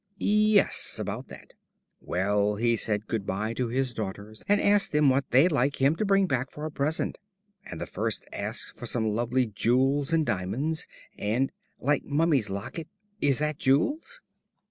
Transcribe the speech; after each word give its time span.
"Yes, 0.17 0.97
about 0.97 1.27
that. 1.27 1.53
Well, 1.99 2.55
he 2.55 2.75
said 2.75 3.05
good 3.05 3.23
bye 3.27 3.53
to 3.53 3.67
his 3.67 3.93
daughters 3.93 4.43
and 4.47 4.59
asked 4.59 4.91
them 4.93 5.11
what 5.11 5.29
they'd 5.29 5.51
like 5.51 5.79
him 5.79 5.95
to 5.97 6.05
bring 6.05 6.25
back 6.25 6.49
for 6.49 6.65
a 6.65 6.71
present. 6.71 7.19
And 7.67 7.79
the 7.79 7.85
first 7.85 8.25
asked 8.33 8.75
for 8.75 8.87
some 8.87 9.07
lovely 9.07 9.45
jewels 9.45 10.11
and 10.11 10.25
diamonds 10.25 10.87
and" 11.19 11.51
"Like 11.79 12.03
Mummy's 12.03 12.49
locket 12.49 12.87
is 13.21 13.37
that 13.37 13.59
jewels?" 13.59 14.21